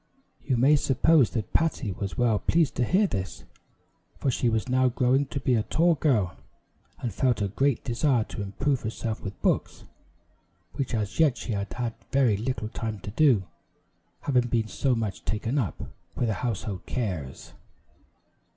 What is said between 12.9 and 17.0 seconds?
to do, having been so much taken up with her household